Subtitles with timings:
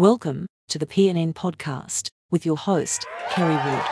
[0.00, 3.84] Welcome to the PNN podcast with your host, Kerry Wood.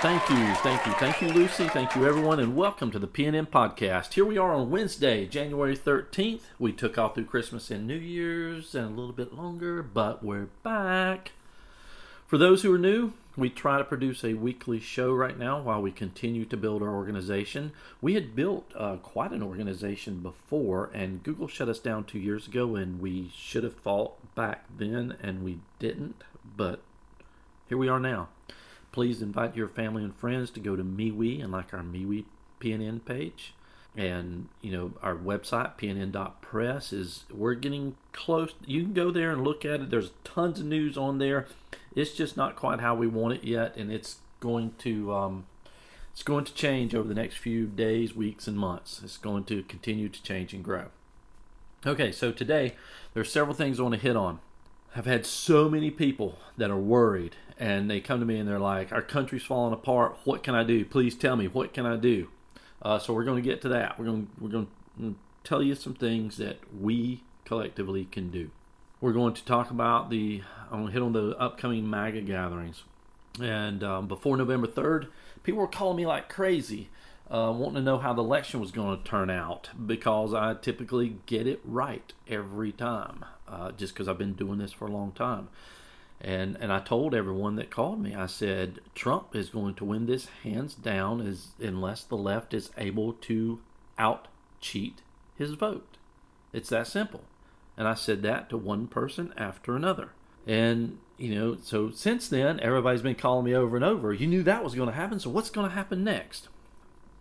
[0.00, 1.68] Thank you, thank you, thank you, Lucy.
[1.68, 4.14] Thank you, everyone, and welcome to the PNN podcast.
[4.14, 6.40] Here we are on Wednesday, January 13th.
[6.58, 10.48] We took off through Christmas and New Year's and a little bit longer, but we're
[10.64, 11.30] back.
[12.26, 15.80] For those who are new, we try to produce a weekly show right now while
[15.80, 17.72] we continue to build our organization.
[18.00, 22.46] We had built uh, quite an organization before, and Google shut us down two years
[22.46, 26.22] ago, and we should have fought back then, and we didn't,
[26.56, 26.82] but
[27.68, 28.28] here we are now.
[28.92, 32.24] Please invite your family and friends to go to MeWe and like our MeWe
[32.60, 33.54] PNN page.
[33.96, 38.54] And, you know, our website, pnn.press, is we're getting close.
[38.64, 39.90] You can go there and look at it.
[39.90, 41.46] There's tons of news on there.
[41.94, 45.46] It's just not quite how we want it yet, and it's going to um,
[46.12, 49.00] it's going to change over the next few days, weeks, and months.
[49.02, 50.86] It's going to continue to change and grow.
[51.86, 52.74] Okay, so today
[53.14, 54.40] there's several things I want to hit on.
[54.94, 58.58] I've had so many people that are worried and they come to me and they're
[58.58, 60.16] like, "Our country's falling apart.
[60.24, 60.84] What can I do?
[60.84, 61.48] Please tell me.
[61.48, 62.28] What can I do?"
[62.82, 63.98] Uh, so we're going to get to that.
[63.98, 65.14] We're going we're going to
[65.44, 68.50] tell you some things that we collectively can do.
[69.00, 70.42] We're going to talk about the.
[70.70, 72.84] I'm going to hit on the upcoming MAGA gatherings,
[73.40, 75.08] and um, before November third,
[75.42, 76.88] people were calling me like crazy.
[77.30, 81.18] Uh, wanting to know how the election was going to turn out because I typically
[81.26, 85.12] get it right every time, uh, just because I've been doing this for a long
[85.12, 85.48] time.
[86.20, 90.06] And and I told everyone that called me, I said Trump is going to win
[90.06, 93.60] this hands down, as unless the left is able to
[93.98, 94.28] out
[94.60, 95.00] cheat
[95.36, 95.96] his vote.
[96.52, 97.22] It's that simple.
[97.76, 100.10] And I said that to one person after another.
[100.46, 104.12] And you know, so since then, everybody's been calling me over and over.
[104.12, 106.48] You knew that was going to happen, so what's going to happen next?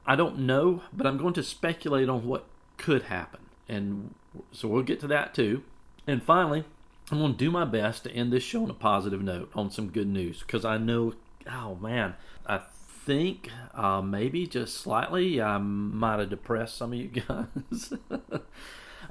[0.05, 2.45] I don't know, but I'm going to speculate on what
[2.77, 3.41] could happen.
[3.67, 4.15] And
[4.51, 5.63] so we'll get to that too.
[6.07, 6.63] And finally,
[7.11, 9.71] I'm going to do my best to end this show on a positive note, on
[9.71, 11.13] some good news, because I know,
[11.51, 12.61] oh man, I
[13.05, 17.93] think uh, maybe just slightly I might have depressed some of you guys.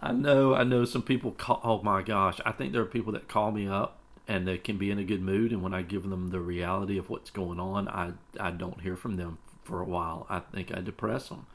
[0.00, 3.12] I know, I know some people call, oh my gosh, I think there are people
[3.14, 5.82] that call me up and they can be in a good mood, and when I
[5.82, 9.80] give them the reality of what's going on, I, I don't hear from them for
[9.80, 10.26] a while.
[10.28, 11.46] I think I depress them.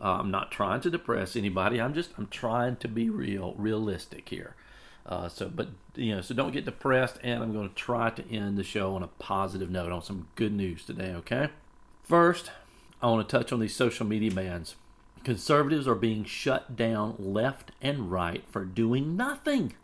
[0.00, 1.80] Uh, I'm not trying to depress anybody.
[1.80, 4.56] I'm just I'm trying to be real, realistic here.
[5.06, 7.18] Uh, so, but you know, so don't get depressed.
[7.22, 10.28] And I'm going to try to end the show on a positive note, on some
[10.34, 11.12] good news today.
[11.14, 11.48] Okay.
[12.02, 12.50] First,
[13.00, 14.76] I want to touch on these social media bans.
[15.24, 19.74] Conservatives are being shut down left and right for doing nothing.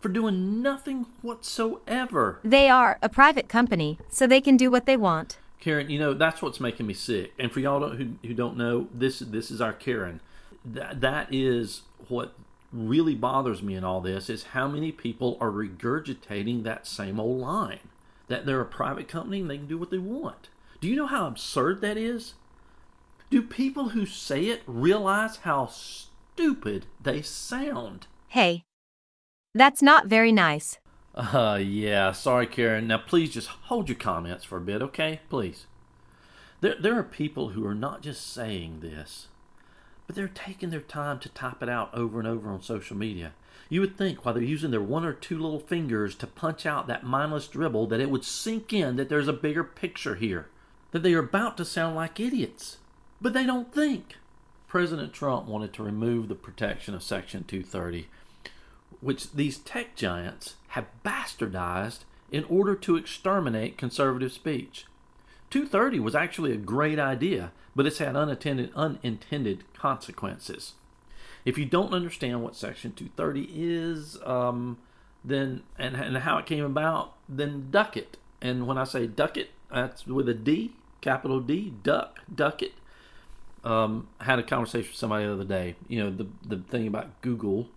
[0.00, 2.40] For doing nothing whatsoever.
[2.42, 5.38] They are a private company, so they can do what they want.
[5.60, 7.32] Karen, you know that's what's making me sick.
[7.38, 10.20] And for y'all who who don't know, this this is our Karen.
[10.64, 12.34] That that is what
[12.72, 17.40] really bothers me in all this is how many people are regurgitating that same old
[17.40, 17.90] line
[18.28, 20.48] that they're a private company and they can do what they want.
[20.80, 22.34] Do you know how absurd that is?
[23.30, 28.06] Do people who say it realize how stupid they sound?
[28.28, 28.64] Hey,
[29.54, 30.78] that's not very nice.
[31.14, 32.86] Uh, yeah, sorry, Karen.
[32.86, 35.20] Now, please just hold your comments for a bit, okay?
[35.28, 35.66] Please.
[36.62, 39.28] There, there are people who are not just saying this,
[40.12, 43.32] but they're taking their time to type it out over and over on social media.
[43.70, 46.86] You would think while they're using their one or two little fingers to punch out
[46.86, 50.48] that mindless dribble that it would sink in that there's a bigger picture here,
[50.90, 52.76] that they are about to sound like idiots.
[53.22, 54.16] But they don't think.
[54.68, 58.08] President Trump wanted to remove the protection of Section 230,
[59.00, 62.00] which these tech giants have bastardized
[62.30, 64.84] in order to exterminate conservative speech.
[65.52, 70.72] 230 was actually a great idea, but it's had unintended, unintended consequences.
[71.44, 74.78] If you don't understand what Section 230 is, um,
[75.22, 78.16] then and, and how it came about, then duck it.
[78.40, 82.72] And when I say duck it, that's with a D, capital D, duck, duck it.
[83.62, 85.76] Um, I had a conversation with somebody the other day.
[85.86, 87.68] You know, the the thing about Google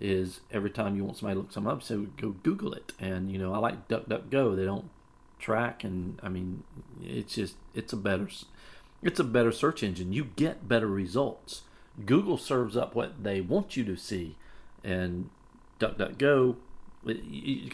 [0.00, 2.92] is every time you want somebody to look something up, so go Google it.
[2.98, 4.56] And you know, I like DuckDuckGo.
[4.56, 4.90] They don't
[5.38, 6.62] track, and I mean,
[7.02, 8.28] it's just it's a better
[9.02, 10.12] it's a better search engine.
[10.12, 11.62] You get better results.
[12.04, 14.36] Google serves up what they want you to see,
[14.84, 15.30] and
[15.80, 16.56] DuckDuckGo.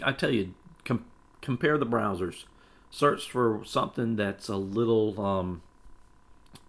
[0.05, 0.55] I tell you,
[0.85, 1.07] com-
[1.41, 2.45] compare the browsers.
[2.91, 5.63] Search for something that's a little, um,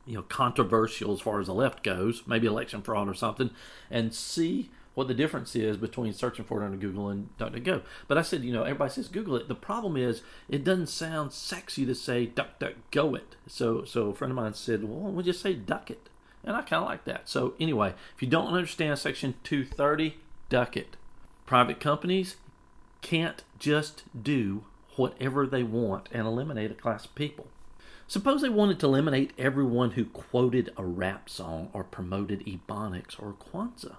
[0.06, 3.50] you know, controversial as far as the left goes, maybe election fraud or something,
[3.92, 7.82] and see what the difference is between searching for it on Google and DuckDuckGo.
[8.08, 9.48] But I said, you know, everybody says Google it.
[9.48, 13.36] The problem is it doesn't sound sexy to say DuckDuckGo it.
[13.48, 16.10] So, so a friend of mine said, well, we'll just say Duck it.
[16.44, 17.30] And I kind of like that.
[17.30, 20.18] So, anyway, if you don't understand Section 230,
[20.50, 20.98] duck it.
[21.46, 22.36] Private companies
[23.02, 24.66] can't just do
[24.96, 27.48] whatever they want and eliminate a class of people.
[28.08, 33.34] Suppose they wanted to eliminate everyone who quoted a rap song or promoted Ebonics or
[33.34, 33.96] Kwanzaa.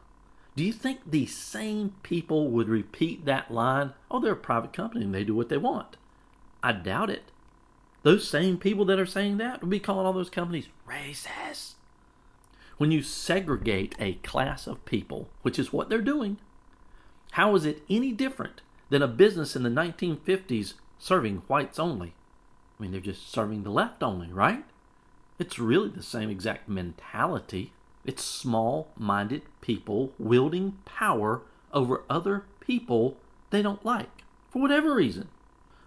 [0.57, 3.93] Do you think these same people would repeat that line?
[4.11, 5.97] Oh, they're a private company and they do what they want.
[6.63, 7.33] I doubt it.
[8.05, 11.73] Those same people that are saying that would be calling all those companies racist.
[12.77, 16.39] When you segregate a class of people, which is what they're doing,
[17.33, 18.61] how is it any different
[18.91, 22.15] than a business in the 1950s serving whites only?
[22.79, 24.65] I mean, they're just serving the left only, right?
[25.39, 27.73] It's really the same exact mentality.
[28.05, 31.43] It's small minded people wielding power
[31.73, 33.17] over other people
[33.51, 35.29] they don't like for whatever reason.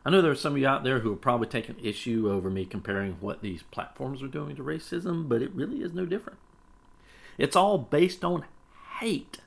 [0.05, 2.49] I know there are some of you out there who are probably taking issue over
[2.49, 6.39] me comparing what these platforms are doing to racism, but it really is no different.
[7.37, 8.45] It's all based on
[8.99, 9.39] hate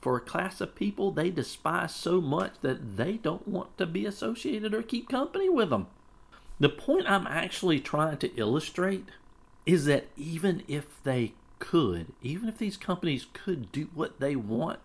[0.00, 4.06] for a class of people they despise so much that they don't want to be
[4.06, 5.88] associated or keep company with them.
[6.60, 9.06] The point I'm actually trying to illustrate
[9.66, 14.80] is that even if they could, even if these companies could do what they want,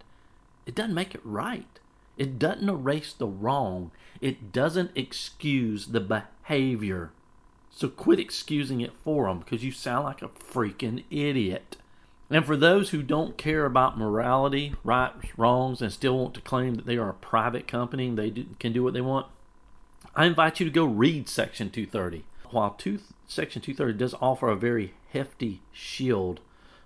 [0.65, 1.79] it doesn't make it right.
[2.18, 3.91] It doesn't erase the wrong.
[4.19, 7.12] It doesn't excuse the behavior.
[7.71, 11.77] So quit excusing it for them because you sound like a freaking idiot.
[12.29, 16.75] And for those who don't care about morality, rights, wrongs, and still want to claim
[16.75, 19.27] that they are a private company and they do, can do what they want,
[20.15, 22.24] I invite you to go read Section 230.
[22.51, 26.39] While two, Section 230 does offer a very hefty shield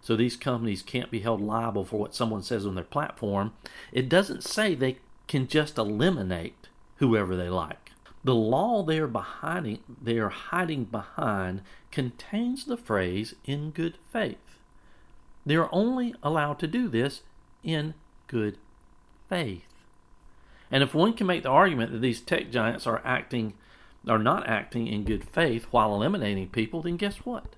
[0.06, 3.54] so these companies can't be held liable for what someone says on their platform,
[3.92, 6.68] it doesn't say they can just eliminate
[6.98, 7.90] whoever they like.
[8.24, 14.60] The law they are, behind, they are hiding behind contains the phrase in good faith.
[15.44, 17.24] They are only allowed to do this
[17.64, 17.96] in
[18.28, 18.60] good
[19.28, 19.66] faith.
[20.70, 23.56] And if one can make the argument that these tech giants are acting
[24.08, 27.56] are not acting in good faith while eliminating people, then guess what?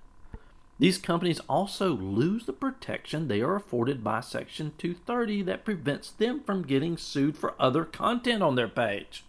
[0.79, 6.41] These companies also lose the protection they are afforded by Section 230 that prevents them
[6.41, 9.23] from getting sued for other content on their page.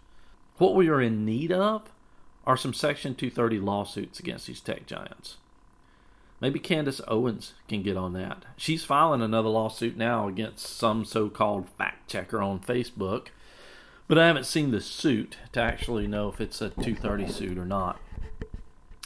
[0.58, 1.90] What we are in need of
[2.46, 5.36] are some Section 230 lawsuits against these tech giants.
[6.40, 8.44] Maybe Candace Owens can get on that.
[8.56, 13.28] She's filing another lawsuit now against some so called fact checker on Facebook,
[14.06, 17.64] but I haven't seen the suit to actually know if it's a 230 suit or
[17.64, 18.00] not.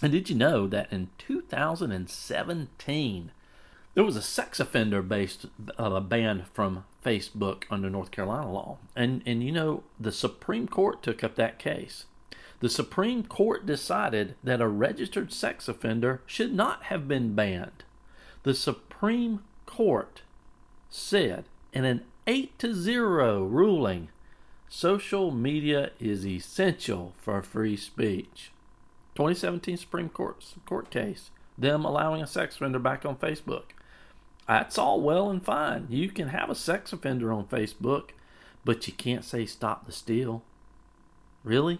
[0.02, 3.30] And did you know that in 2017,
[3.94, 5.46] there was a sex offender based
[5.78, 8.78] uh, ban from Facebook under North Carolina law?
[8.96, 12.06] And, and you know, the Supreme Court took up that case.
[12.58, 17.84] The Supreme Court decided that a registered sex offender should not have been banned.
[18.42, 20.22] The Supreme Court
[20.90, 24.08] said in an 8 to 0 ruling
[24.68, 28.51] social media is essential for free speech.
[29.14, 33.64] 2017 Supreme Court court case, them allowing a sex offender back on Facebook.
[34.48, 35.86] That's all well and fine.
[35.90, 38.10] You can have a sex offender on Facebook,
[38.64, 40.42] but you can't say stop the steal.
[41.44, 41.78] Really?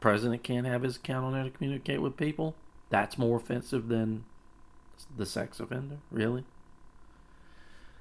[0.00, 2.54] President can't have his account on there to communicate with people?
[2.88, 4.24] That's more offensive than
[5.16, 5.98] the sex offender?
[6.10, 6.44] Really?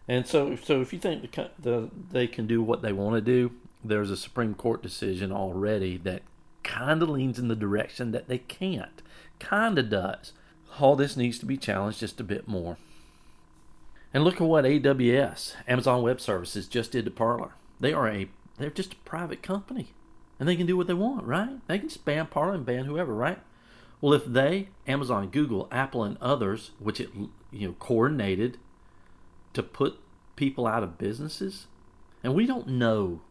[0.07, 3.21] And so, so if you think the, the, they can do what they want to
[3.21, 3.51] do,
[3.83, 6.23] there's a Supreme Court decision already that
[6.69, 9.01] kind of leans in the direction that they can't.
[9.39, 10.33] Kind of does.
[10.79, 12.77] All this needs to be challenged just a bit more.
[14.13, 17.53] And look at what AWS, Amazon Web Services, just did to Parler.
[17.79, 19.93] They are a they're just a private company,
[20.39, 21.65] and they can do what they want, right?
[21.67, 23.39] They can ban Parler and ban whoever, right?
[24.01, 27.09] Well, if they, Amazon, Google, Apple, and others, which it
[27.51, 28.57] you know coordinated
[29.53, 29.99] to put
[30.35, 31.67] people out of businesses,
[32.23, 33.21] and we don't know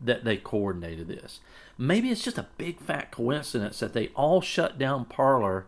[0.00, 1.40] that they coordinated this.
[1.76, 5.66] Maybe it's just a big fat coincidence that they all shut down Parler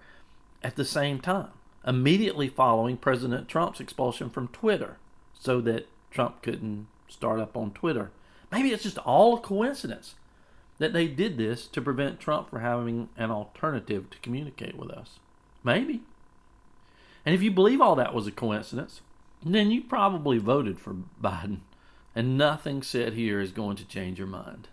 [0.63, 1.51] at the same time,
[1.87, 4.97] immediately following President Trump's expulsion from Twitter,
[5.39, 8.11] so that Trump couldn't start up on Twitter.
[8.53, 10.15] Maybe it's just all a coincidence
[10.79, 15.19] that they did this to prevent Trump from having an alternative to communicate with us.
[15.63, 16.01] Maybe.
[17.25, 19.03] And if you believe all that was a coincidence,
[19.45, 21.59] then you probably voted for Biden
[22.15, 24.69] and nothing said here is going to change your mind.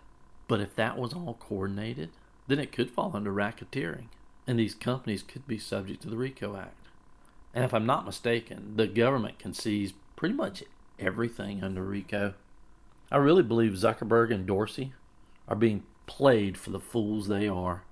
[0.48, 2.10] But if that was all coordinated,
[2.46, 4.06] then it could fall under racketeering,
[4.46, 6.74] and these companies could be subject to the RICO Act.
[7.54, 10.64] And if I'm not mistaken, the government can seize pretty much
[10.98, 12.34] everything under RICO.
[13.10, 14.92] I really believe Zuckerberg and Dorsey
[15.46, 17.82] are being played for the fools they are.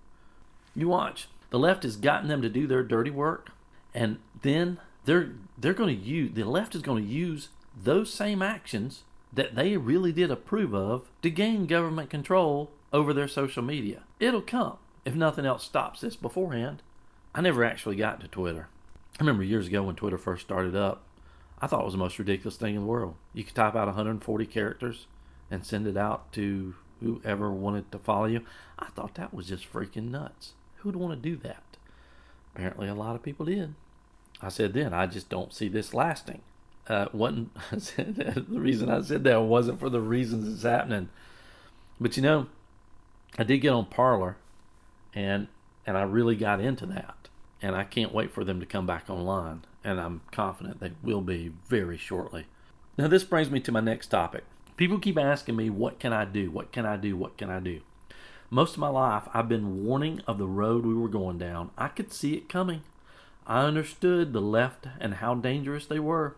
[0.74, 1.28] You watch.
[1.50, 3.50] The left has gotten them to do their dirty work,
[3.94, 7.48] and then they're they're going to use the left is going to use
[7.82, 9.04] those same actions
[9.36, 14.02] that they really did approve of to gain government control over their social media.
[14.18, 16.82] It'll come if nothing else stops this beforehand.
[17.34, 18.68] I never actually got to Twitter.
[19.18, 21.02] I remember years ago when Twitter first started up,
[21.60, 23.14] I thought it was the most ridiculous thing in the world.
[23.32, 25.06] You could type out 140 characters
[25.50, 28.40] and send it out to whoever wanted to follow you.
[28.78, 30.52] I thought that was just freaking nuts.
[30.76, 31.62] Who would want to do that?
[32.54, 33.74] Apparently, a lot of people did.
[34.40, 36.42] I said then, I just don't see this lasting.
[36.88, 41.08] Uh, wasn't the reason I said that wasn't for the reasons it's happening,
[42.00, 42.46] but you know,
[43.36, 44.36] I did get on Parler,
[45.12, 45.48] and
[45.86, 47.28] and I really got into that,
[47.60, 51.20] and I can't wait for them to come back online, and I'm confident they will
[51.20, 52.46] be very shortly.
[52.98, 54.44] Now, this brings me to my next topic.
[54.76, 56.50] People keep asking me, what can I do?
[56.50, 57.16] What can I do?
[57.16, 57.80] What can I do?
[58.48, 61.70] Most of my life, I've been warning of the road we were going down.
[61.76, 62.82] I could see it coming.
[63.46, 66.36] I understood the left and how dangerous they were,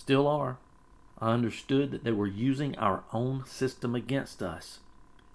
[0.00, 0.56] still are.
[1.20, 4.78] I understood that they were using our own system against us.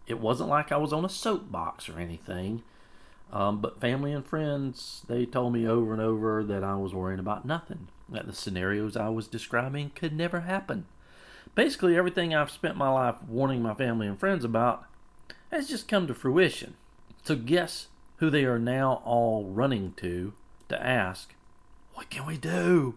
[0.07, 2.63] It wasn't like I was on a soapbox or anything,
[3.31, 7.19] um, but family and friends, they told me over and over that I was worrying
[7.19, 10.85] about nothing, that the scenarios I was describing could never happen.
[11.53, 14.85] Basically, everything I've spent my life warning my family and friends about
[15.51, 16.73] has just come to fruition.
[17.23, 20.33] So, guess who they are now all running to
[20.69, 21.33] to ask,
[21.93, 22.95] What can we do?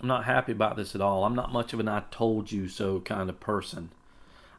[0.00, 1.24] I'm not happy about this at all.
[1.24, 3.90] I'm not much of an I told you so kind of person.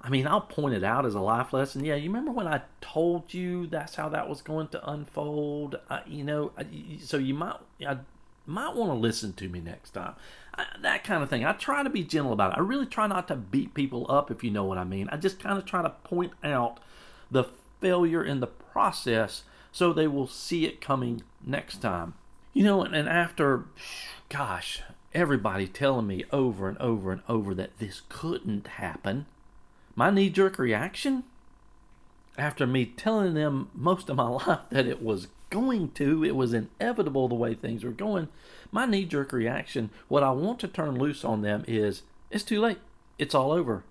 [0.01, 1.84] I mean, I'll point it out as a life lesson.
[1.84, 5.79] Yeah, you remember when I told you that's how that was going to unfold?
[5.89, 6.65] I, you know, I,
[7.01, 7.98] so you might, I
[8.46, 10.13] might want to listen to me next time.
[10.56, 11.46] I, that kind of thing.
[11.46, 12.58] I try to be gentle about it.
[12.58, 15.10] I really try not to beat people up, if you know what I mean.
[15.12, 16.79] I just kind of try to point out
[17.29, 17.46] the
[17.82, 22.13] failure in the process so they will see it coming next time.
[22.53, 23.65] You know, and, and after,
[24.29, 24.82] gosh,
[25.17, 29.25] everybody telling me over and over and over that this couldn't happen,
[29.95, 31.24] my knee jerk reaction,
[32.38, 36.53] after me telling them most of my life that it was going to, it was
[36.53, 38.27] inevitable the way things were going,
[38.71, 42.62] my knee jerk reaction, what I want to turn loose on them is it's too
[42.62, 42.79] late.
[43.17, 43.83] It's all over.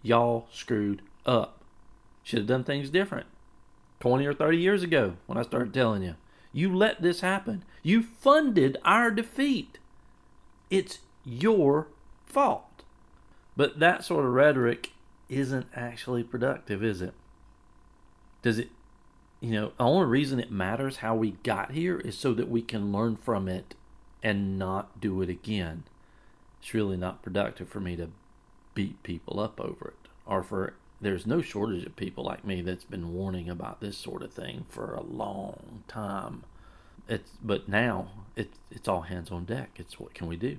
[0.00, 1.60] Y'all screwed up.
[2.22, 3.26] Should have done things different
[3.98, 6.14] 20 or 30 years ago when I started telling you.
[6.52, 7.64] You let this happen.
[7.82, 9.78] You funded our defeat.
[10.70, 11.88] It's your
[12.26, 12.64] fault.
[13.56, 14.92] But that sort of rhetoric
[15.28, 17.14] isn't actually productive, is it?
[18.42, 18.70] Does it,
[19.40, 22.62] you know, the only reason it matters how we got here is so that we
[22.62, 23.74] can learn from it
[24.22, 25.84] and not do it again.
[26.60, 28.10] It's really not productive for me to
[28.74, 32.84] beat people up over it or for there's no shortage of people like me that's
[32.84, 36.44] been warning about this sort of thing for a long time.
[37.10, 39.70] It's but now it's it's all hands on deck.
[39.76, 40.58] It's what can we do?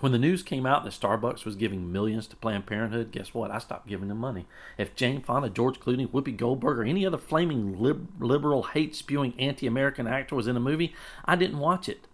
[0.00, 3.50] When the news came out that Starbucks was giving millions to Planned Parenthood, guess what?
[3.50, 4.46] I stopped giving them money.
[4.76, 9.32] If Jane Fonda, George Clooney, Whoopi Goldberg, or any other flaming lib- liberal, hate spewing,
[9.38, 12.06] anti American actor was in a movie, I didn't watch it.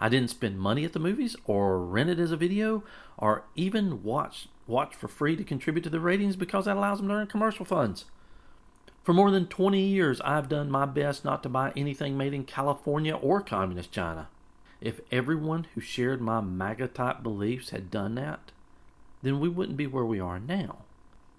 [0.00, 2.82] I didn't spend money at the movies, or rent it as a video,
[3.18, 7.08] or even watch watch for free to contribute to the ratings because that allows them
[7.08, 8.06] to earn commercial funds.
[9.02, 12.44] For more than 20 years, I've done my best not to buy anything made in
[12.44, 14.28] California or communist China.
[14.80, 18.52] If everyone who shared my MAGA type beliefs had done that,
[19.22, 20.78] then we wouldn't be where we are now.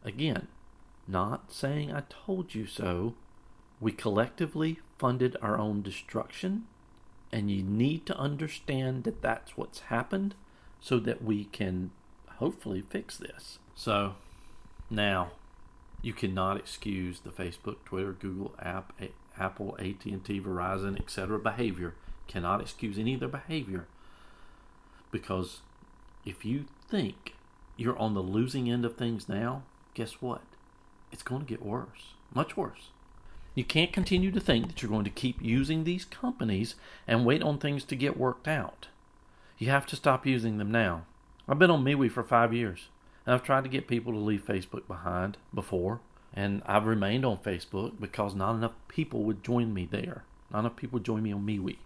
[0.04, 0.48] Again,
[1.08, 3.16] not saying I told you so.
[3.80, 6.66] We collectively funded our own destruction,
[7.32, 10.36] and you need to understand that that's what's happened
[10.82, 11.92] so that we can
[12.38, 13.60] hopefully fix this.
[13.76, 14.16] So
[14.90, 15.32] now
[16.04, 18.94] you cannot excuse the Facebook, Twitter, Google app,
[19.40, 21.40] Apple, AT&T, Verizon, etc.
[21.40, 21.96] behavior.
[22.28, 23.88] Cannot excuse any of their behavior
[25.14, 25.62] because
[26.26, 27.36] if you think
[27.78, 30.42] you're on the losing end of things now, guess what?
[31.14, 32.90] It's going to get worse, much worse.
[33.56, 36.76] You can't continue to think that you're going to keep using these companies
[37.08, 38.88] and wait on things to get worked out.
[39.60, 41.06] You have to stop using them now.
[41.48, 42.88] I've been on MeWe for five years,
[43.26, 46.02] and I've tried to get people to leave Facebook behind before,
[46.34, 50.24] and I've remained on Facebook because not enough people would join me there.
[50.52, 51.78] Not enough people would join me on MeWe.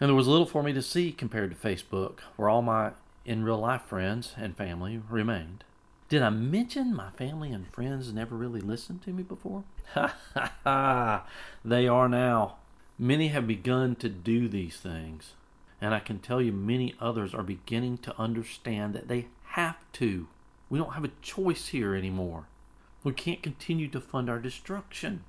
[0.00, 2.92] And there was little for me to see compared to Facebook, where all my
[3.24, 5.64] in real life friends and family remained.
[6.08, 9.64] Did I mention my family and friends never really listened to me before?
[9.94, 11.26] Ha ha ha!
[11.64, 12.56] They are now.
[12.98, 15.34] Many have begun to do these things.
[15.80, 20.26] And I can tell you, many others are beginning to understand that they have to.
[20.70, 22.46] We don't have a choice here anymore.
[23.04, 25.24] We can't continue to fund our destruction.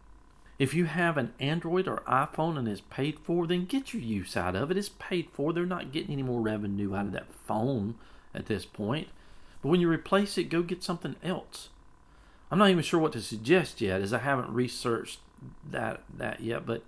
[0.57, 4.35] If you have an Android or iPhone and it's paid for, then get your use
[4.35, 4.77] out of it.
[4.77, 5.53] It's paid for.
[5.53, 7.95] They're not getting any more revenue out of that phone
[8.35, 9.07] at this point.
[9.61, 11.69] But when you replace it, go get something else.
[12.51, 15.19] I'm not even sure what to suggest yet, as I haven't researched
[15.69, 16.65] that that yet.
[16.65, 16.83] But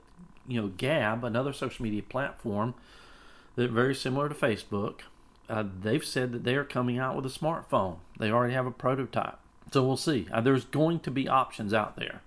[0.48, 2.74] you know, Gab, another social media platform
[3.56, 5.02] that very similar to Facebook,
[5.52, 7.98] uh, they've said that they are coming out with a smartphone.
[8.18, 9.38] They already have a prototype,
[9.72, 10.28] so we'll see.
[10.32, 12.22] Uh, there's going to be options out there.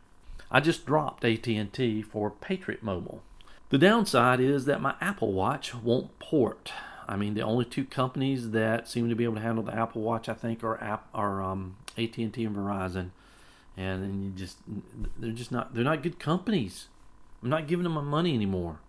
[0.51, 3.23] I just dropped AT&T for Patriot Mobile.
[3.71, 6.71] The downside is that my Apple Watch won't port.
[7.09, 10.03] I mean, the only two companies that seem to be able to handle the Apple
[10.03, 13.11] Watch, I think, are App, are um, AT&T and Verizon,
[13.75, 14.59] and then you just
[15.19, 16.89] they're just not they're not good companies.
[17.43, 18.81] I'm not giving them my money anymore.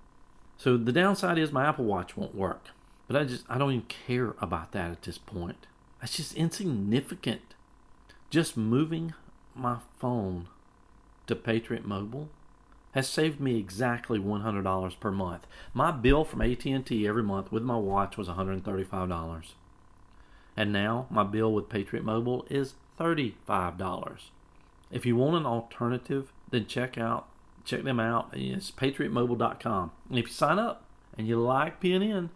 [0.57, 2.67] So the downside is my Apple Watch won't work.
[3.07, 5.67] But I just I don't even care about that at this point.
[5.99, 7.41] That's just insignificant.
[8.29, 9.13] Just moving
[9.55, 10.47] my phone
[11.27, 12.29] to Patriot Mobile
[12.91, 15.45] has saved me exactly $100 per month.
[15.73, 19.45] My bill from AT&T every month with my watch was $135.
[20.55, 24.19] And now my bill with Patriot Mobile is $35.
[24.91, 27.27] If you want an alternative, then check out
[27.65, 28.29] check them out.
[28.33, 29.91] It's patriotmobile.com.
[30.09, 30.83] And if you sign up
[31.17, 32.29] and you like PNN,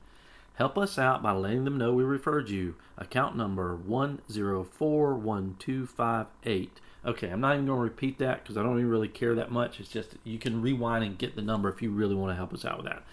[0.59, 2.75] help us out by letting them know we referred you.
[2.97, 6.69] Account number 1041258.
[7.05, 9.53] Okay, I'm not even going to repeat that because I don't even really care that
[9.53, 9.79] much.
[9.79, 12.53] It's just you can rewind and get the number if you really want to help
[12.53, 13.03] us out with that.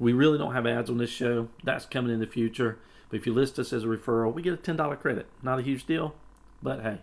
[0.00, 1.46] We really don't have ads on this show.
[1.62, 2.80] That's coming in the future.
[3.08, 5.26] But if you list us as a referral, we get a $10 credit.
[5.40, 6.16] Not a huge deal,
[6.60, 6.98] but hey.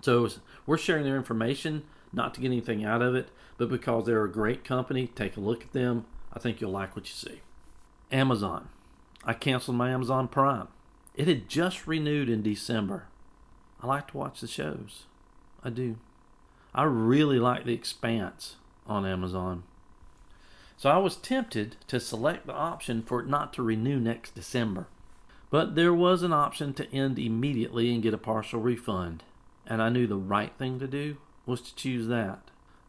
[0.00, 0.26] So
[0.64, 1.82] we're sharing their information,
[2.14, 5.08] not to get anything out of it, but because they're a great company.
[5.08, 6.06] Take a look at them.
[6.32, 7.42] I think you'll like what you see.
[8.10, 8.70] Amazon.
[9.28, 10.68] I canceled my Amazon Prime.
[11.14, 13.08] It had just renewed in December.
[13.82, 15.02] I like to watch the shows.
[15.62, 15.96] I do.
[16.74, 18.56] I really like The Expanse
[18.86, 19.64] on Amazon.
[20.78, 24.86] So I was tempted to select the option for it not to renew next December.
[25.50, 29.24] But there was an option to end immediately and get a partial refund.
[29.66, 32.40] And I knew the right thing to do was to choose that.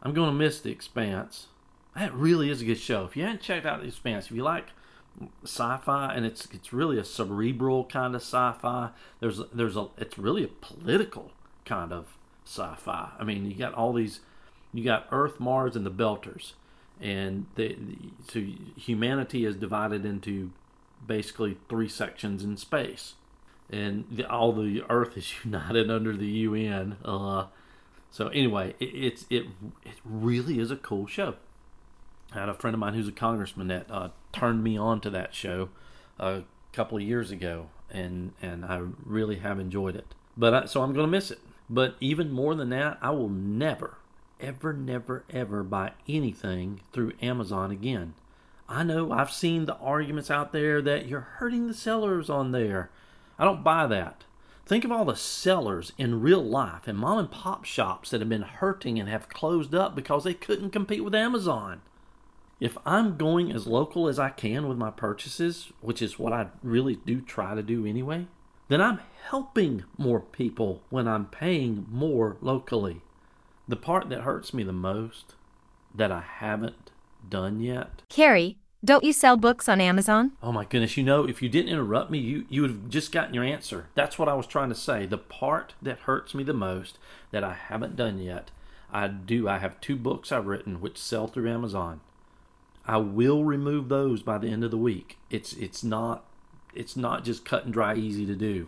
[0.02, 1.47] I'm going to miss The Expanse.
[1.97, 3.04] That really is a good show.
[3.04, 4.67] If you haven't checked out The Expanse, if you like
[5.43, 10.43] sci-fi and it's it's really a cerebral kind of sci-fi, there's there's a it's really
[10.43, 11.32] a political
[11.65, 13.12] kind of sci-fi.
[13.17, 14.21] I mean, you got all these,
[14.73, 16.53] you got Earth, Mars, and the Belters,
[16.99, 17.77] and the,
[18.27, 18.39] so
[18.75, 20.51] humanity is divided into
[21.05, 23.13] basically three sections in space,
[23.69, 26.97] and the, all the Earth is united under the UN.
[27.05, 27.45] Uh,
[28.12, 29.45] so anyway, it, it's it
[29.84, 31.36] it really is a cool show.
[32.31, 35.09] I had a friend of mine who's a congressman that uh, turned me on to
[35.09, 35.69] that show
[36.19, 40.13] a couple of years ago, and and I really have enjoyed it.
[40.37, 41.39] But I, so I'm going to miss it.
[41.69, 43.97] But even more than that, I will never,
[44.39, 48.13] ever, never, ever buy anything through Amazon again.
[48.67, 52.89] I know I've seen the arguments out there that you're hurting the sellers on there.
[53.37, 54.23] I don't buy that.
[54.65, 58.29] Think of all the sellers in real life and mom and pop shops that have
[58.29, 61.81] been hurting and have closed up because they couldn't compete with Amazon.
[62.60, 66.48] If I'm going as local as I can with my purchases, which is what I
[66.62, 68.28] really do try to do anyway,
[68.67, 73.02] then I'm helping more people when I'm paying more locally.
[73.67, 75.36] The part that hurts me the most
[75.95, 76.91] that I haven't
[77.28, 78.02] done yet.
[78.10, 80.34] Kerry, don't you sell books on Amazon?
[80.43, 83.12] Oh my goodness, you know, if you didn't interrupt me, you, you would have just
[83.12, 83.88] gotten your answer.
[83.95, 85.06] That's what I was trying to say.
[85.06, 86.98] The part that hurts me the most
[87.32, 88.52] that I haven't done yet,
[88.91, 89.48] I do.
[89.48, 92.02] I have two books I've written which sell through Amazon.
[92.85, 95.17] I will remove those by the end of the week.
[95.29, 96.25] It's it's not
[96.73, 98.67] it's not just cut and dry easy to do.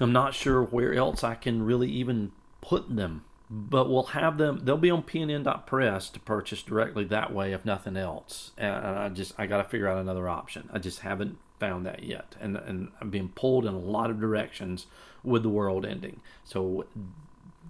[0.00, 4.60] I'm not sure where else I can really even put them, but we'll have them.
[4.64, 8.52] They'll be on pnn.press to purchase directly that way, if nothing else.
[8.56, 10.68] And I just I got to figure out another option.
[10.72, 14.20] I just haven't found that yet, and and I'm being pulled in a lot of
[14.20, 14.86] directions
[15.22, 16.20] with the world ending.
[16.44, 16.86] So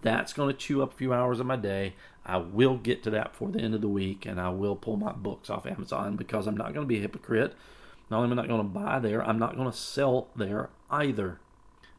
[0.03, 1.95] that's going to chew up a few hours of my day.
[2.25, 4.97] I will get to that before the end of the week, and I will pull
[4.97, 7.55] my books off Amazon because I'm not going to be a hypocrite.
[8.11, 10.71] Not only am I not going to buy there, I'm not going to sell there
[10.91, 11.41] either.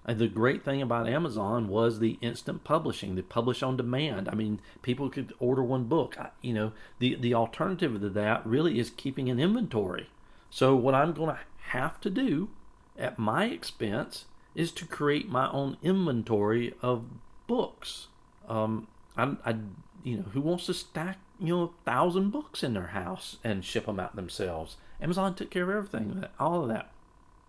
[0.05, 4.27] And the great thing about Amazon was the instant publishing, the publish on demand.
[4.27, 6.17] I mean, people could order one book.
[6.19, 10.09] I, you know, the the alternative to that really is keeping an inventory.
[10.49, 12.49] So what I'm going to have to do
[12.97, 17.05] at my expense is to create my own inventory of
[17.47, 18.07] books.
[18.47, 19.56] Um, I, I,
[20.04, 23.63] you know, who wants to stack you know a thousand books in their house and
[23.63, 24.78] ship them out themselves?
[25.02, 26.91] Amazon took care of everything, all of that,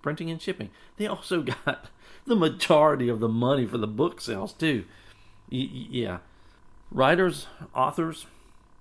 [0.03, 0.71] printing and shipping.
[0.97, 1.87] They also got
[2.27, 4.85] the majority of the money for the book sales too.
[5.51, 6.19] Y- yeah,
[6.91, 8.27] writers, authors,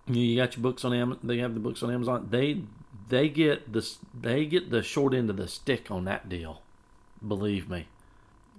[0.07, 1.19] You got your books on Amazon.
[1.23, 2.27] They have the books on Amazon.
[2.29, 2.63] They
[3.09, 3.99] they get this.
[4.19, 6.61] They get the short end of the stick on that deal.
[7.25, 7.87] Believe me.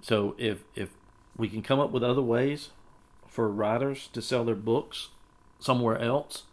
[0.01, 0.89] So if if
[1.37, 2.69] we can come up with other ways
[3.35, 5.09] for writers to sell their books
[5.59, 6.43] somewhere else,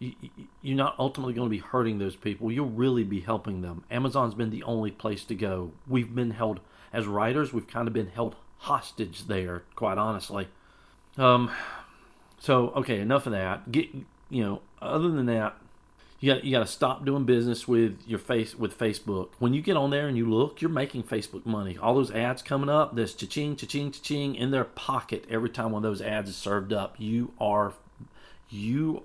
[0.00, 0.14] you,
[0.62, 2.50] you're not ultimately going to be hurting those people.
[2.50, 3.84] You'll really be helping them.
[3.88, 5.70] Amazon's been the only place to go.
[5.86, 6.58] We've been held
[6.92, 7.52] as writers.
[7.52, 10.48] We've kind of been held hostage there, quite honestly.
[11.16, 11.52] Um,
[12.40, 13.70] so okay, enough of that.
[13.70, 13.88] Get
[14.28, 15.56] you know, other than that,
[16.20, 19.28] you got you got to stop doing business with your face with Facebook.
[19.38, 21.78] When you get on there and you look, you're making Facebook money.
[21.78, 25.84] All those ads coming up, this cha-ching, cha-ching, cha-ching in their pocket every time one
[25.84, 26.96] of those ads is served up.
[26.98, 27.72] You are
[28.50, 29.04] you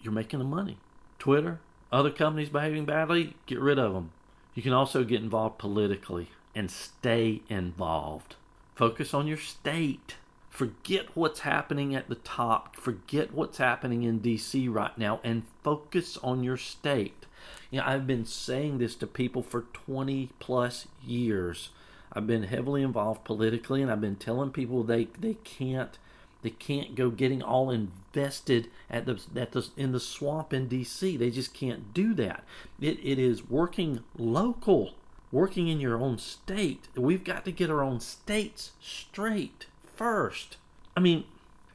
[0.00, 0.78] you're making the money.
[1.18, 1.60] Twitter,
[1.92, 4.12] other companies behaving badly, get rid of them.
[4.54, 8.36] You can also get involved politically and stay involved.
[8.74, 10.16] Focus on your state.
[10.54, 12.76] Forget what's happening at the top.
[12.76, 17.26] Forget what's happening in DC right now and focus on your state.
[17.72, 21.70] You know, I've been saying this to people for 20 plus years.
[22.12, 25.98] I've been heavily involved politically and I've been telling people they, they can't
[26.42, 31.18] they can't go getting all invested at the at the in the swamp in DC.
[31.18, 32.44] They just can't do that.
[32.80, 34.92] It it is working local,
[35.32, 36.86] working in your own state.
[36.94, 40.56] We've got to get our own states straight first.
[40.96, 41.24] I mean,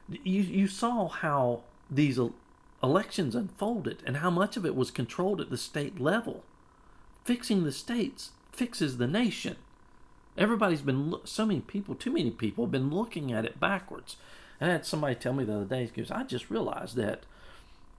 [0.08, 2.18] you you saw how these
[2.82, 6.42] elections unfolded and how much of it was controlled at the state level.
[7.24, 9.56] Fixing the states fixes the nation.
[10.38, 14.16] Everybody's been so many people, too many people have been looking at it backwards.
[14.60, 17.24] I had somebody tell me the other day, because I just realized that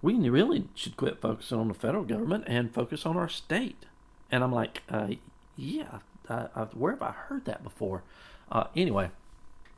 [0.01, 3.85] we really should quit focusing on the federal government and focus on our state.
[4.31, 5.09] And I'm like, uh,
[5.57, 8.03] yeah, I, I, where have I heard that before?
[8.51, 9.11] Uh, anyway,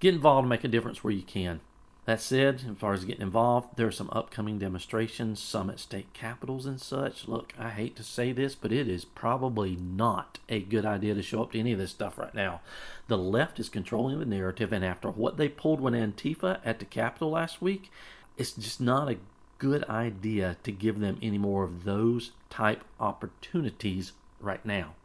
[0.04, 1.62] get involved and make a difference where you can.
[2.04, 6.12] That said, as far as getting involved, there are some upcoming demonstrations, some at state
[6.12, 7.30] capitals and such.
[7.30, 11.24] Look, I hate to say this, but it is probably not a good idea to
[11.24, 12.60] show up to any of this stuff right now.
[13.08, 16.86] The left is controlling the narrative, and after what they pulled with Antifa at the
[16.86, 17.90] Capitol last week,
[18.38, 19.20] it's just not a
[19.58, 24.12] good idea to give them any more of those type opportunities
[24.42, 24.96] right now.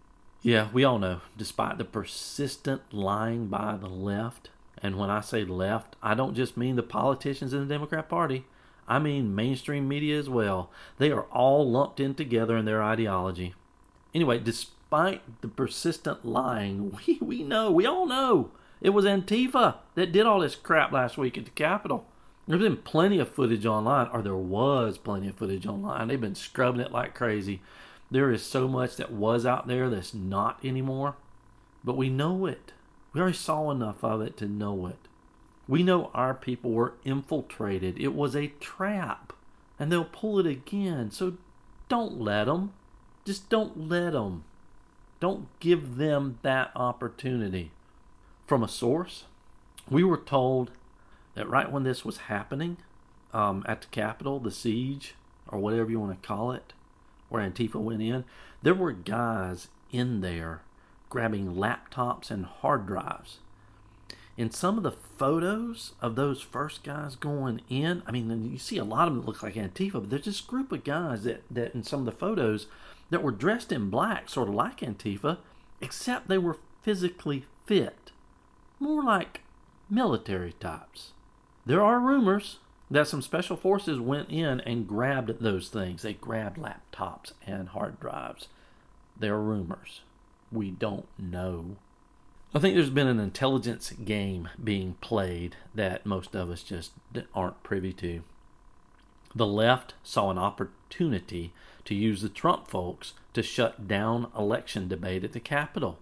[0.43, 4.51] Yeah, we all know, despite the persistent lying by the left,
[4.83, 8.45] and when I say left, I don't just mean the politicians in the Democrat Party.
[8.87, 10.71] I mean mainstream media as well.
[10.99, 13.55] They are all lumped in together in their ideology.
[14.15, 20.13] Anyway, despite the persistent lying, we, we know, we all know, it was Antifa that
[20.13, 22.07] did all this crap last week at the Capitol.
[22.47, 26.09] There's been plenty of footage online, or there was plenty of footage online.
[26.09, 27.61] They've been scrubbing it like crazy.
[28.11, 31.17] There is so much that was out there that's not anymore,
[31.85, 32.73] but we know it.
[33.13, 34.99] We already saw enough of it to know it.
[35.67, 37.99] We know our people were infiltrated.
[37.99, 39.33] It was a trap.
[39.79, 41.11] And they'll pull it again.
[41.11, 41.35] So
[41.89, 42.73] don't let them.
[43.25, 44.45] Just don't let them.
[45.21, 47.71] Don't give them that opportunity.
[48.47, 49.25] From a source,
[49.91, 50.71] we were told
[51.35, 52.79] that right when this was happening
[53.33, 55.15] um, at the Capitol, the siege,
[55.47, 56.73] or whatever you want to call it,
[57.29, 58.25] where Antifa went in,
[58.63, 60.63] there were guys in there
[61.09, 63.39] grabbing laptops and hard drives.
[64.37, 68.79] In some of the photos of those first guys going in, I mean, you see
[68.79, 71.75] a lot of them look like Antifa, but there's this group of guys that, that
[71.75, 72.67] in some of the photos
[73.11, 75.39] that were dressed in black, sort of like Antifa,
[75.81, 78.13] except they were physically fit.
[78.79, 79.41] More like
[79.91, 81.13] military types.
[81.67, 82.59] There are rumors
[82.91, 86.03] that some special forces went in and grabbed those things.
[86.03, 88.49] They grabbed laptops and hard drives.
[89.19, 90.03] There are rumors
[90.51, 91.77] we don't know.
[92.55, 96.93] I think there's been an intelligence game being played that most of us just
[97.35, 98.23] aren't privy to.
[99.35, 101.53] The left saw an opportunity
[101.85, 105.99] to use the Trump folks to shut down election debate at the Capitol.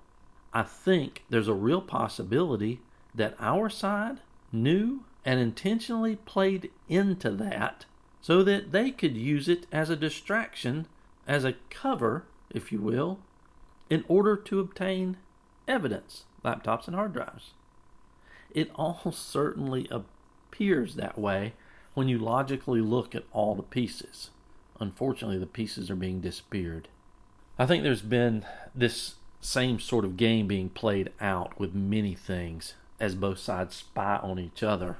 [0.55, 2.81] I think there's a real possibility
[3.15, 4.21] that our side
[4.53, 7.85] knew and intentionally played into that
[8.23, 10.87] so that they could use it as a distraction,
[11.27, 13.19] as a cover, if you will,
[13.89, 15.17] in order to obtain
[15.69, 17.51] evidence, laptops and hard drives.
[18.51, 21.55] It all certainly appears that way
[21.95, 24.31] when you logically look at all the pieces.
[24.79, 26.89] Unfortunately, the pieces are being disappeared.
[27.59, 28.45] I think there's been
[28.75, 34.17] this same sort of game being played out with many things as both sides spy
[34.17, 34.97] on each other.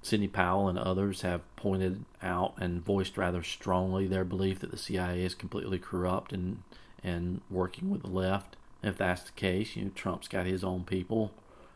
[0.00, 4.78] Sidney Powell and others have pointed out and voiced rather strongly their belief that the
[4.78, 6.62] CIA is completely corrupt and
[7.02, 8.56] and working with the left.
[8.82, 11.32] If that's the case, you know, Trump's got his own people.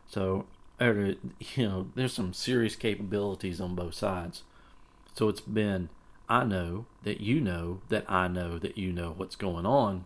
[0.07, 0.45] So,
[0.79, 1.17] you
[1.57, 4.43] know, there's some serious capabilities on both sides.
[5.13, 5.89] So it's been
[6.29, 10.05] I know that you know that I know that you know what's going on.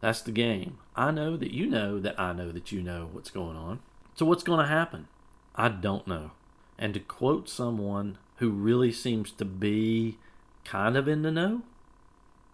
[0.00, 0.78] That's the game.
[0.96, 3.80] I know that you know that I know that you know what's going on.
[4.14, 5.08] So what's going to happen?
[5.54, 6.32] I don't know.
[6.78, 10.18] And to quote someone who really seems to be
[10.64, 11.62] kind of in the know,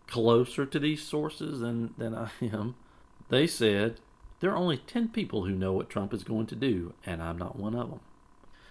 [0.09, 2.75] closer to these sources than, than I am,
[3.29, 4.01] they said
[4.41, 7.39] there are only 10 people who know what Trump is going to do, and I'm
[7.39, 8.01] not one of them.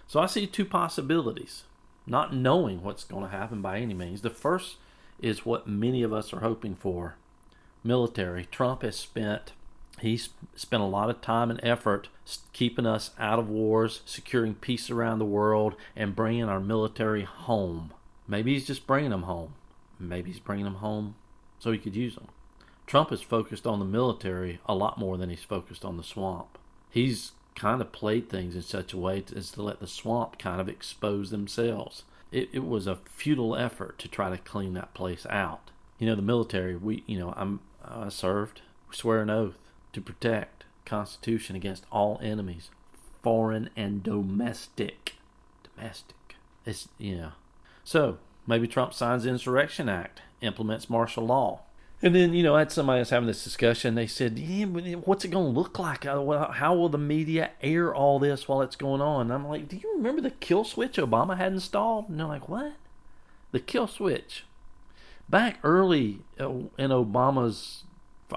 [0.08, 1.64] So I see two possibilities,
[2.06, 4.22] not knowing what's going to happen by any means.
[4.22, 4.78] The first
[5.22, 7.16] is what many of us are hoping for
[7.84, 8.46] military.
[8.46, 9.54] Trump has spent
[10.00, 12.08] he's spent a lot of time and effort
[12.54, 17.92] keeping us out of wars, securing peace around the world, and bringing our military home.
[18.28, 19.56] Maybe he's just bringing them home.
[20.00, 21.16] Maybe he's bringing them home
[21.60, 22.28] so he could use them.
[22.86, 26.58] Trump is focused on the military a lot more than he's focused on the swamp.
[26.90, 30.62] He's kind of played things in such a way as to let the swamp kind
[30.62, 32.04] of expose themselves.
[32.32, 35.72] It, it was a futile effort to try to clean that place out.
[35.98, 39.58] You know, the military, we, you know, I'm, I served, we swear an oath
[39.94, 42.70] to protect Constitution against all enemies,
[43.24, 45.16] foreign and domestic.
[45.76, 46.36] Domestic.
[46.66, 47.32] It's, you know.
[47.84, 51.62] So, maybe Trump signs the Insurrection Act, implements martial law,
[52.02, 53.96] and then, you know, I had somebody else having this discussion.
[53.96, 56.06] They said, yeah, what's it going to look like?
[56.06, 59.22] Uh, how will the media air all this while it's going on?
[59.22, 62.08] And I'm like, do you remember the kill switch Obama had installed?
[62.08, 62.74] And they're like, what?
[63.52, 64.46] The kill switch.
[65.28, 67.84] Back early uh, in Obama's,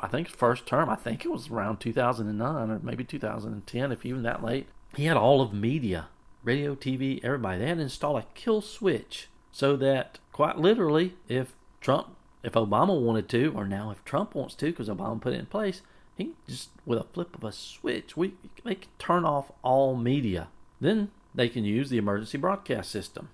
[0.01, 4.23] I think, first term, I think it was around 2009 or maybe 2010, if even
[4.23, 6.09] that late, he had all of media,
[6.43, 7.59] radio, TV, everybody.
[7.59, 13.29] They had installed a kill switch so that, quite literally, if Trump if Obama wanted
[13.31, 15.83] to, or now if Trump wants to, because Obama put it in place,
[16.17, 20.49] he just with a flip of a switch, we they can turn off all media.
[20.81, 23.29] Then they can use the emergency broadcast system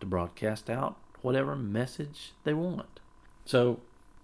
[0.00, 3.00] to broadcast out whatever message they want.
[3.44, 3.80] So,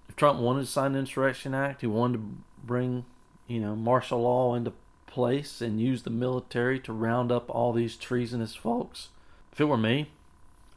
[0.08, 2.24] if Trump wanted to sign the Insurrection Act, he wanted to
[2.64, 3.04] bring,
[3.46, 4.72] you know, martial law into
[5.06, 9.08] place and use the military to round up all these treasonous folks.
[9.52, 10.10] If it were me,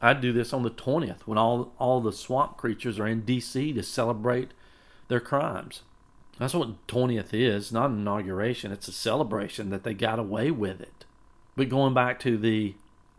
[0.02, 3.72] I'd do this on the 20th when all, all the swamp creatures are in D.C.
[3.72, 4.50] to celebrate
[5.08, 5.82] their crimes.
[6.38, 8.72] That's what 20th is, not an inauguration.
[8.72, 11.04] It's a celebration that they got away with it.
[11.54, 12.74] But going back to the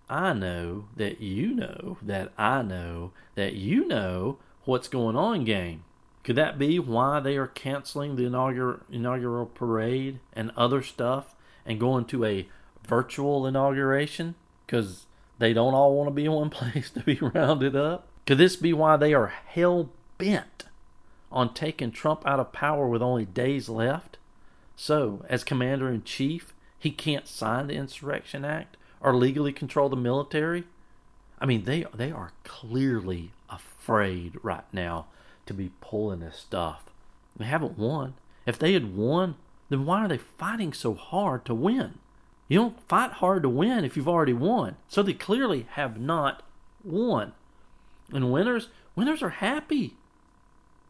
[0.09, 5.85] I know that you know that I know that you know what's going on game.
[6.23, 11.79] Could that be why they are canceling the inaugural, inaugural parade and other stuff and
[11.79, 12.47] going to a
[12.87, 14.35] virtual inauguration?
[14.65, 15.05] Because
[15.39, 18.07] they don't all want to be in one place to be rounded up?
[18.25, 20.65] Could this be why they are hell bent
[21.31, 24.17] on taking Trump out of power with only days left?
[24.75, 29.95] So, as commander in chief, he can't sign the Insurrection Act or legally control the
[29.95, 30.63] military?
[31.39, 35.07] I mean, they they are clearly afraid right now
[35.45, 36.85] to be pulling this stuff.
[37.35, 38.13] They haven't won.
[38.45, 39.35] If they had won,
[39.69, 41.99] then why are they fighting so hard to win?
[42.47, 44.75] You don't fight hard to win if you've already won.
[44.87, 46.43] So they clearly have not
[46.83, 47.33] won.
[48.11, 49.95] And winners, winners are happy.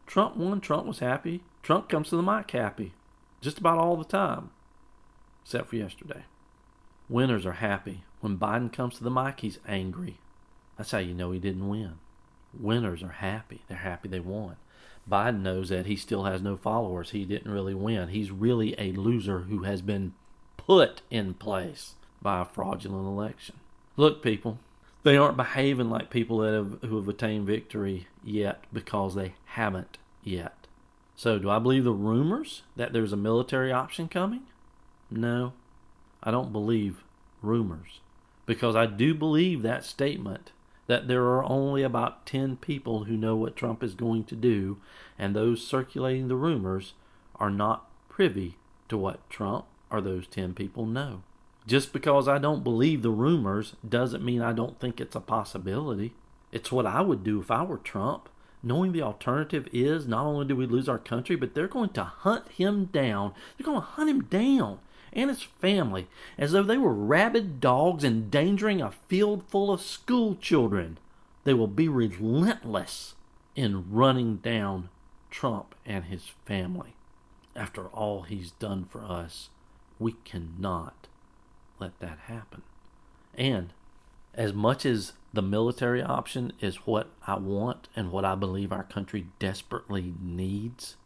[0.07, 1.41] Trump won, Trump was happy.
[1.61, 2.93] Trump comes to the mic happy.
[3.41, 4.49] Just about all the time.
[5.43, 6.23] Except for yesterday.
[7.09, 8.03] Winners are happy.
[8.21, 10.17] When Biden comes to the mic, he's angry.
[10.77, 11.95] That's how you know he didn't win.
[12.57, 13.61] Winners are happy.
[13.67, 14.55] They're happy they won.
[15.09, 17.09] Biden knows that he still has no followers.
[17.09, 18.09] He didn't really win.
[18.09, 20.13] He's really a loser who has been
[20.65, 23.55] put in place by a fraudulent election.
[23.97, 24.59] Look, people,
[25.03, 29.97] they aren't behaving like people that have who have attained victory yet because they haven't
[30.23, 30.55] yet.
[31.15, 34.43] So, do I believe the rumors that there's a military option coming?
[35.11, 35.53] No,
[36.23, 37.03] I don't believe
[37.41, 37.99] rumors
[38.45, 40.51] because I do believe that statement
[40.87, 44.77] that there are only about 10 people who know what Trump is going to do,
[45.17, 46.93] and those circulating the rumors
[47.37, 48.57] are not privy
[48.89, 50.85] to what Trump are those 10 people?
[50.85, 51.21] No.
[51.65, 56.13] Just because I don't believe the rumors doesn't mean I don't think it's a possibility.
[56.51, 58.27] It's what I would do if I were Trump,
[58.61, 62.03] knowing the alternative is not only do we lose our country, but they're going to
[62.03, 63.33] hunt him down.
[63.57, 64.79] They're going to hunt him down
[65.13, 70.35] and his family as though they were rabid dogs endangering a field full of school
[70.35, 70.97] children.
[71.43, 73.15] They will be relentless
[73.55, 74.89] in running down
[75.29, 76.95] Trump and his family
[77.55, 79.49] after all he's done for us.
[80.03, 81.07] We cannot
[81.79, 82.61] let that happen.
[83.35, 83.69] And
[84.33, 88.83] as much as the military option is what I want and what I believe our
[88.83, 90.97] country desperately needs,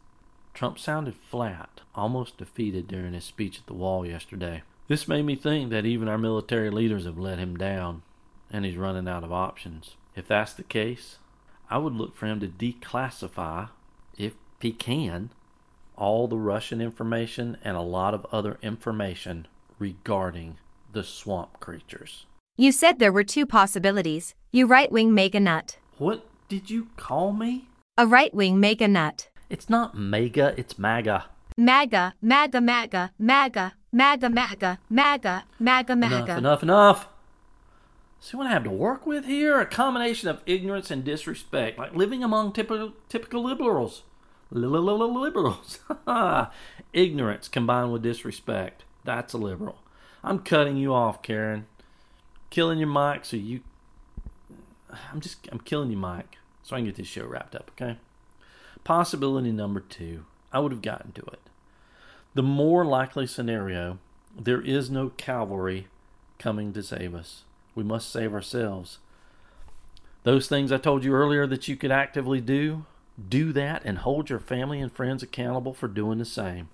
[0.52, 4.62] Trump sounded flat, almost defeated during his speech at the wall yesterday.
[4.88, 8.02] This made me think that even our military leaders have let him down
[8.50, 9.94] and he's running out of options.
[10.16, 11.18] If that's the case,
[11.70, 13.68] I would look for him to declassify,
[14.16, 15.30] if he can,
[15.98, 19.46] all the Russian information and a lot of other information
[19.78, 20.56] regarding
[20.92, 22.24] the swamp creatures.
[22.56, 24.34] You said there were two possibilities.
[24.52, 25.76] You right wing mega nut.
[25.98, 27.68] What did you call me?
[27.98, 29.28] A right wing mega nut.
[29.50, 31.26] It's not mega, it's MAGA.
[31.56, 36.36] MAGA, MAGA, MAGA, MAGA, MAGA, MAGA, MAGA, MAGA, Enough, MAGA.
[36.38, 37.08] enough, enough.
[38.20, 39.60] See what I have to work with here?
[39.60, 44.02] A combination of ignorance and disrespect, like living among typical typical liberals.
[44.50, 45.80] Liberals.
[46.92, 48.84] ignorance combined with disrespect.
[49.04, 49.78] That's a liberal.
[50.24, 51.66] I'm cutting you off, Karen.
[52.50, 53.60] Killing your mic so you.
[55.12, 55.48] I'm just.
[55.52, 57.70] I'm killing you, Mike, so I can get this show wrapped up.
[57.74, 57.98] Okay.
[58.84, 60.24] Possibility number two.
[60.52, 61.40] I would have gotten to it.
[62.34, 63.98] The more likely scenario,
[64.38, 65.88] there is no cavalry
[66.38, 67.44] coming to save us.
[67.74, 68.98] We must save ourselves.
[70.24, 72.84] Those things I told you earlier that you could actively do,
[73.28, 76.68] do that and hold your family and friends accountable for doing the same.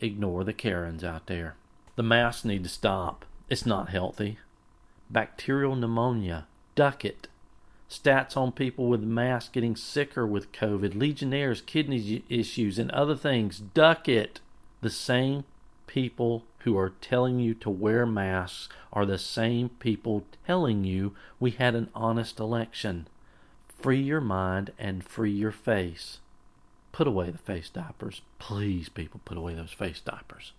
[0.00, 1.54] Ignore the Karens out there.
[1.96, 3.24] The masks need to stop.
[3.48, 4.38] It's not healthy.
[5.10, 7.28] Bacterial pneumonia, duck it.
[7.90, 13.58] Stats on people with masks getting sicker with COVID, Legionnaires, kidney issues, and other things,
[13.58, 14.40] duck it.
[14.82, 15.44] The same
[15.86, 21.52] people who are telling you to wear masks are the same people telling you we
[21.52, 23.08] had an honest election.
[23.78, 26.18] Free your mind and free your face.
[26.90, 28.22] Put away the face diapers.
[28.38, 30.52] Please, people, put away those face diapers.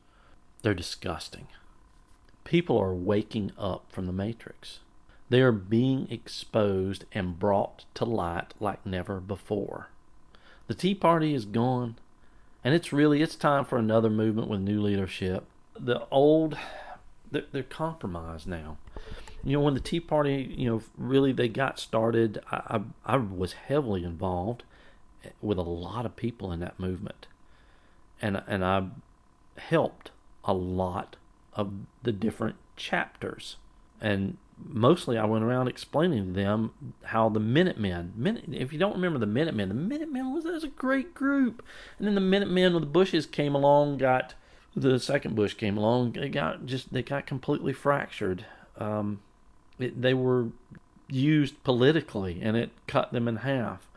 [0.62, 1.48] They're disgusting.
[2.44, 4.80] People are waking up from the matrix.
[5.30, 9.90] They are being exposed and brought to light like never before.
[10.68, 11.98] The Tea Party is gone,
[12.64, 15.46] and it's really it's time for another movement with new leadership.
[15.78, 16.58] The old
[17.32, 18.78] they're, they're compromised now.
[19.44, 23.18] You know, when the Tea Party, you know, really they got started, I, I, I
[23.18, 24.64] was heavily involved
[25.42, 27.28] with a lot of people in that movement,
[28.22, 28.88] and and I
[29.58, 30.12] helped
[30.44, 31.16] a lot
[31.54, 31.72] of
[32.04, 33.58] the different chapters,
[34.02, 36.72] and mostly I went around explaining to them
[37.06, 40.70] how the Minutemen, Minute, if you don't remember the Minutemen, the Minutemen was, was a
[40.70, 41.64] great group,
[41.98, 44.34] and then the Minutemen with the Bushes came along, got
[44.76, 48.46] the second Bush came along, they got just they got completely fractured.
[48.78, 49.22] Um,
[49.80, 50.48] it, they were
[51.10, 53.88] used politically, and it cut them in half.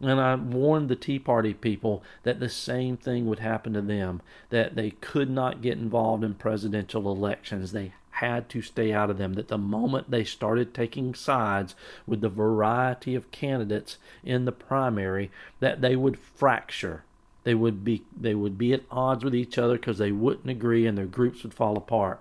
[0.00, 4.20] And I warned the Tea Party people that the same thing would happen to them,
[4.50, 7.70] that they could not get involved in presidential elections.
[7.70, 9.34] They had to stay out of them.
[9.34, 11.74] That the moment they started taking sides
[12.06, 17.04] with the variety of candidates in the primary, that they would fracture.
[17.44, 20.86] They would be they would be at odds with each other because they wouldn't agree
[20.86, 22.20] and their groups would fall apart.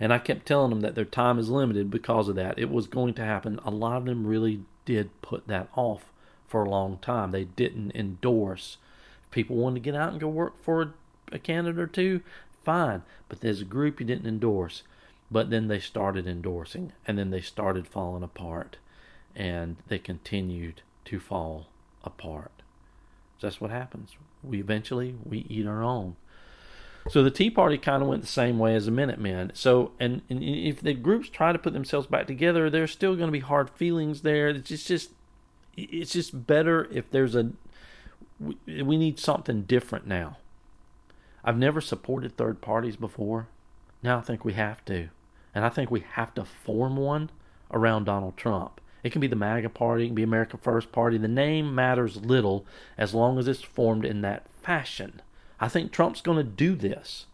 [0.00, 2.58] And I kept telling them that their time is limited because of that.
[2.58, 3.58] It was going to happen.
[3.64, 6.12] A lot of them really did put that off
[6.46, 7.30] for a long time.
[7.30, 8.76] They didn't endorse.
[9.24, 10.92] If people wanted to get out and go work for a,
[11.32, 12.20] a candidate or two,
[12.64, 13.02] fine.
[13.28, 14.82] But there's a group you didn't endorse.
[15.30, 18.78] But then they started endorsing, and then they started falling apart,
[19.36, 21.66] and they continued to fall
[22.02, 22.52] apart.
[23.38, 24.16] So that's what happens.
[24.42, 26.16] We eventually we eat our own.
[27.10, 29.52] So the Tea Party kind of went the same way as the Minutemen.
[29.54, 33.28] So and, and if the groups try to put themselves back together, there's still going
[33.28, 34.48] to be hard feelings there.
[34.48, 35.10] It's just, just
[35.76, 37.52] it's just better if there's a
[38.40, 40.36] we, we need something different now.
[41.44, 43.48] I've never supported third parties before.
[44.02, 45.08] Now I think we have to.
[45.54, 47.30] And I think we have to form one
[47.72, 48.80] around Donald Trump.
[49.02, 51.18] It can be the MAGA party, it can be America First Party.
[51.18, 52.66] The name matters little
[52.96, 55.22] as long as it's formed in that fashion.
[55.60, 57.26] I think Trump's going to do this.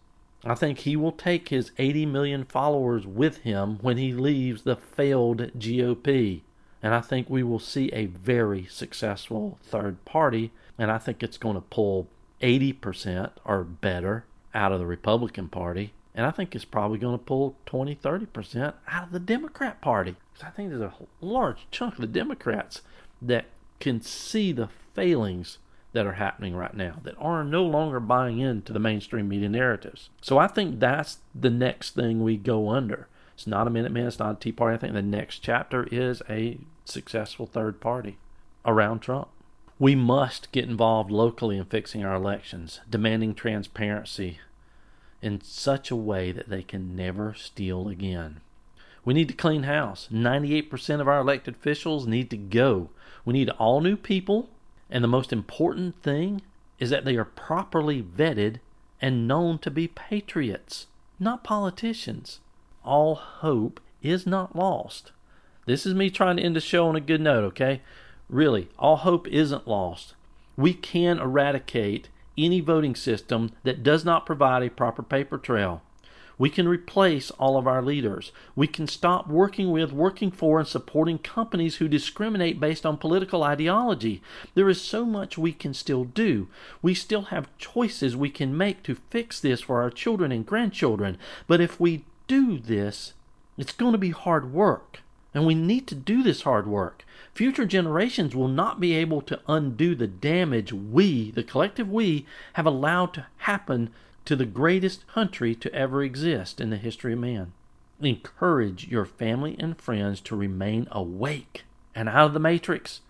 [0.44, 4.76] I think he will take his 80 million followers with him when he leaves the
[4.76, 6.42] failed GOP.
[6.82, 10.52] And I think we will see a very successful third party.
[10.78, 12.08] And I think it's going to pull
[12.42, 15.92] 80% or better out of the Republican Party.
[16.14, 20.16] And I think it's probably going to pull 20, 30% out of the Democrat Party.
[20.32, 22.82] Because I think there's a large chunk of the Democrats
[23.22, 23.46] that
[23.80, 25.58] can see the failings
[25.94, 30.10] that are happening right now, that are no longer buying into the mainstream media narratives.
[30.20, 33.08] So I think that's the next thing we go under.
[33.34, 34.74] It's not a Minuteman, it's not a Tea Party.
[34.74, 38.18] I think the next chapter is a successful third party
[38.66, 39.28] around Trump.
[39.78, 44.38] We must get involved locally in fixing our elections, demanding transparency
[45.22, 48.40] in such a way that they can never steal again.
[49.04, 50.08] We need to clean house.
[50.12, 52.90] 98% of our elected officials need to go.
[53.24, 54.50] We need all new people,
[54.94, 56.40] and the most important thing
[56.78, 58.60] is that they are properly vetted
[59.02, 60.86] and known to be patriots,
[61.18, 62.38] not politicians.
[62.84, 65.10] All hope is not lost.
[65.66, 67.82] This is me trying to end the show on a good note, okay?
[68.28, 70.14] really, all hope isn't lost.
[70.56, 75.82] We can eradicate any voting system that does not provide a proper paper trail.
[76.38, 78.32] We can replace all of our leaders.
[78.56, 83.42] We can stop working with, working for, and supporting companies who discriminate based on political
[83.42, 84.20] ideology.
[84.54, 86.48] There is so much we can still do.
[86.82, 91.18] We still have choices we can make to fix this for our children and grandchildren.
[91.46, 93.12] But if we do this,
[93.56, 95.00] it's going to be hard work.
[95.32, 97.04] And we need to do this hard work.
[97.32, 102.66] Future generations will not be able to undo the damage we, the collective we, have
[102.66, 103.90] allowed to happen
[104.24, 107.52] to the greatest country to ever exist in the history of man.
[108.00, 111.64] Encourage your family and friends to remain awake
[111.94, 113.00] and out of the matrix.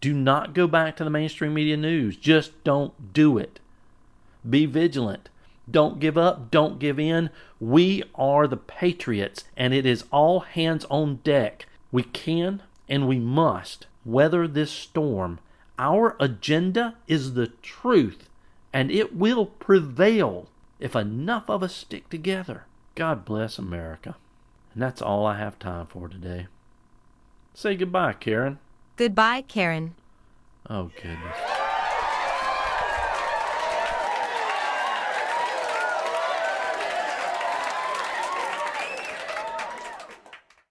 [0.00, 2.16] Do not go back to the mainstream media news.
[2.16, 3.60] Just don't do it.
[4.48, 5.28] Be vigilant.
[5.70, 6.50] Don't give up.
[6.50, 7.30] Don't give in.
[7.60, 11.66] We are the patriots, and it is all hands on deck.
[11.92, 15.38] We can and we must weather this storm.
[15.78, 18.28] Our agenda is the truth
[18.72, 20.48] and it will prevail
[20.80, 22.64] if enough of us stick together.
[22.94, 24.16] God bless America.
[24.74, 26.46] And that's all I have time for today.
[27.54, 28.58] Say goodbye, Karen.
[28.96, 29.94] Goodbye, Karen.
[30.68, 31.51] Oh, goodness.